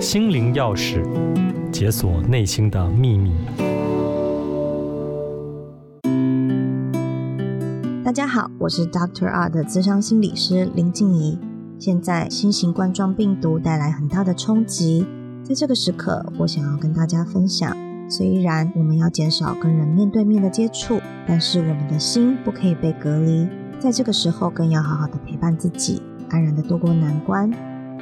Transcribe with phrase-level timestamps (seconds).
[0.00, 1.02] 心灵钥匙，
[1.72, 3.32] 解锁内心的秘密。
[8.04, 11.36] 大家好，我是 Doctor R 的咨商心理师林静怡。
[11.80, 15.04] 现在新型冠状病毒带来很大的冲击，
[15.42, 17.76] 在这个时刻，我想要跟大家分享：
[18.08, 23.48] 虽然我们要减少跟人面对面的接触，但是我们的心不可以被隔离。
[23.80, 27.50] 在这个时候，更要好好的陪伴自己，安然的度过难关。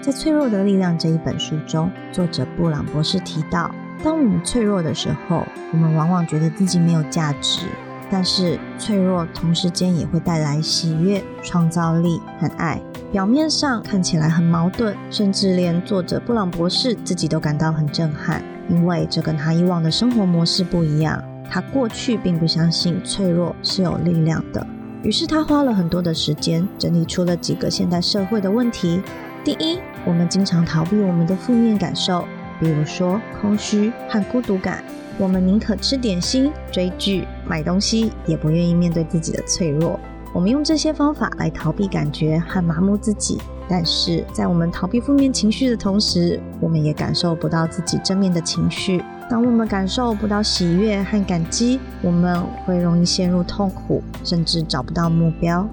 [0.02, 3.70] 在《脆弱的力量》这一本书中，作者布朗博士提到，
[4.04, 7.66] 当我们脆弱的时候，我们往往觉得自己没有价值。
[8.08, 12.80] 但是，脆弱同时间也会带来喜悦、创造力和爱。
[13.10, 21.20] 表面上看起来很矛盾，甚至连作者布朗博士自己都感到很震撼，因为这跟他以往的生活模式不一样。
[21.50, 24.64] 他过去并不相信脆弱是有力量的。
[25.02, 29.00] 于是他花了很多的时间整理出了几个现代社会的问题。
[29.46, 32.24] 第一，我们经常逃避我们的负面感受，
[32.58, 34.82] 比如说空虚和孤独感。
[35.18, 40.00] 我们宁可吃点心、追剧、买东西，也不愿意面对自己的脆弱。
[40.32, 43.38] 我们用这些方法来逃避感觉和麻木自己。
[43.68, 49.00] 但是在我们逃避负面情绪的同时，我们也感受不到自己正面的情绪。
[49.30, 55.64] 当我们感受不到喜悦和感激，我们会容易陷入痛苦，甚至找不到目标。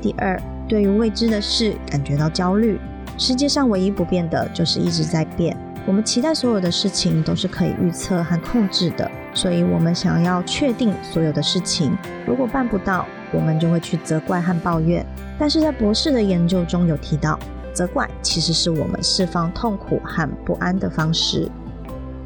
[0.00, 2.78] 第二，对于未知的事感觉到焦虑。
[3.22, 5.56] 世界上唯一不变的就是一直在变。
[5.86, 11.96] 我们期待所有的事情都是可以预测和控制的，所以我们想要确定所有的事情。
[12.26, 15.06] 如果办不到，我们就会去责怪和抱怨。
[15.38, 17.38] 但是在博士的研究中有提到，
[17.72, 21.48] 责怪其实是我们释放痛苦和不安的方式。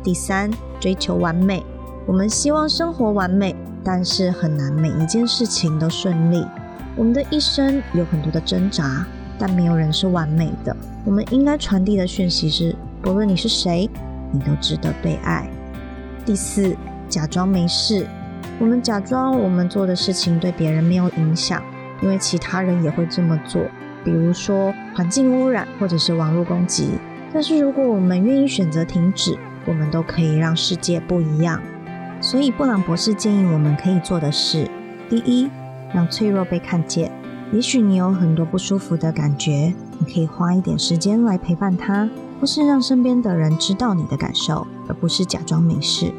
[0.03, 0.51] 第三，
[0.81, 1.63] 追求完美。
[2.07, 6.43] 我们希望生活完美，但是很难每一件事情都顺利。
[6.97, 9.07] 我们的一生有很多的挣扎，
[9.39, 10.77] 但没有人是完美的。
[11.05, 13.89] 我们应该传递的讯息是：不论你是谁，
[14.33, 15.49] 你都值得被爱。
[16.25, 16.77] 第四，
[17.09, 18.07] 假装没事。
[18.59, 21.63] 我们假装我们做的事情对别人没有影响，
[22.03, 23.63] 因为其他人也会这么做。
[24.05, 26.91] 比如说环境污染，或者是网络攻击。
[27.33, 29.37] 但是如果我们愿意选择停止，
[29.67, 31.61] 我们都可以让世界不一样。
[32.21, 34.67] 所以布朗博士建议我们可以做的是：
[35.11, 35.51] 第一，
[35.93, 37.11] 让脆弱被看见。
[37.53, 42.09] 也许你有很多不舒服的感觉，你可以花一点时间来陪伴他，
[42.41, 46.13] 或是让身边的人知道你的感受，而不是假装没事。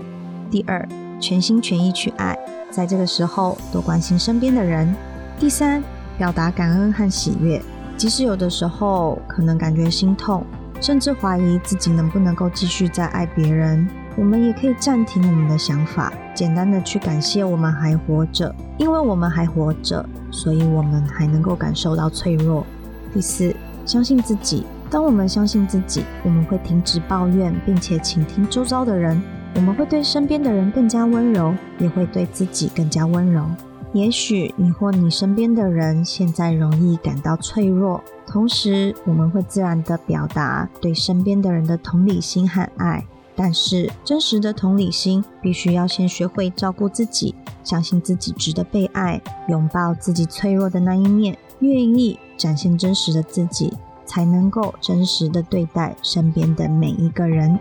[0.50, 0.88] 第二，
[1.20, 2.38] 全心全意去爱，
[2.72, 4.96] 在这个时候多关心身边的人。
[5.38, 5.84] 第三，
[6.18, 7.62] 表达感恩和喜悦，
[7.98, 10.44] 即使有的时候可能感觉心痛。
[10.80, 22.66] 甚至怀疑自己能不能够继续再爱别人，我们也可以暂停我们的想法，简单的去感谢我们还活着，因为我们还活着，所以我们还能够感受到脆弱。
[23.14, 24.66] 第四，相信自己。
[24.90, 29.22] 当我们相信自己，我们会停止抱怨，并且倾听周遭的人，
[29.54, 33.46] 我们会对身边的人更加温柔，也会对自己更加温柔。
[33.94, 43.06] 也许你或你身边的人现在容易感到脆弱，同时我们会自然地表达对身边的人的同理心和爱。
[43.40, 53.72] 但是真实的同理心必须要先学会照顾自己，相信自己值得被爱，拥抱自己脆弱的那一面，愿意展现真实的自己，
[54.08, 57.60] 才能够真实的对待身边的每一个人。